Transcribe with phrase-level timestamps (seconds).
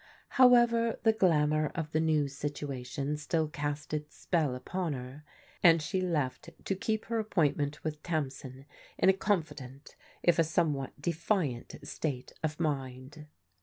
[0.29, 5.23] However, the glamour of the new situation still cast its spell upon her,
[5.61, 8.65] and she left to keep her appointment with Tamsin
[8.97, 13.27] in a confident, if a somewhat defiant state of mind.